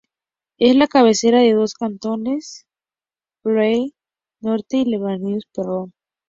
Es 0.57 0.75
la 0.75 0.87
cabecera 0.87 1.41
de 1.41 1.53
dos 1.53 1.75
cantones: 1.75 2.65
Levallois-Perret 3.45 3.93
Norte 4.39 4.77
y 4.77 4.85
Levallois-Perret 4.85 5.45
Sur. 5.53 5.89